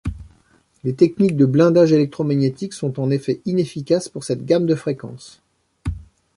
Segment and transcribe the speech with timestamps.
[0.83, 5.43] Les techniques de blindage électromagnétique sont en effet inefficaces pour cette gamme de fréquence.